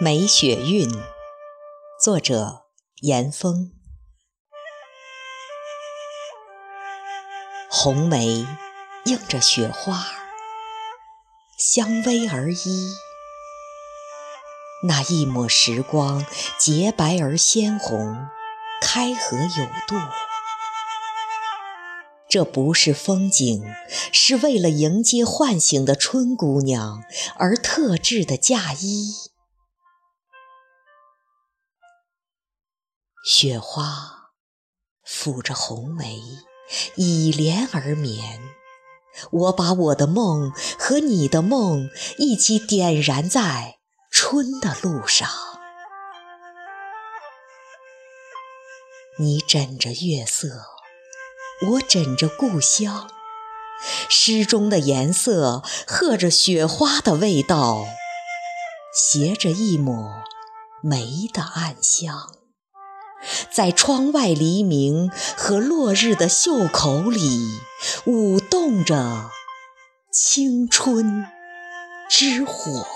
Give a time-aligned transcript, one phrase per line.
[0.00, 0.90] 梅雪韵，
[2.02, 2.64] 作者
[3.02, 3.70] 严峰。
[7.70, 8.44] 红梅
[9.04, 10.04] 映着雪花，
[11.56, 12.88] 相偎而依。
[14.88, 16.26] 那一抹时光，
[16.58, 18.26] 洁白而鲜红，
[18.80, 19.94] 开合有度。
[22.28, 23.64] 这不是风景，
[24.12, 27.04] 是为了迎接唤醒的春姑娘
[27.36, 29.33] 而特制的嫁衣。
[33.24, 34.32] 雪花
[35.02, 36.20] 抚着红梅，
[36.96, 38.38] 倚帘而眠。
[39.30, 41.88] 我把我的梦和你的梦
[42.18, 43.78] 一起点燃在
[44.12, 45.26] 春的路上。
[49.18, 50.66] 你枕着月色，
[51.70, 53.10] 我枕着故乡。
[54.10, 57.86] 诗中的颜色和着雪花的味道，
[58.94, 60.12] 携着一抹
[60.82, 62.43] 梅的暗香。
[63.50, 67.60] 在窗外黎明和落日的袖口里，
[68.06, 69.30] 舞动着
[70.10, 71.26] 青春
[72.08, 72.86] 之火。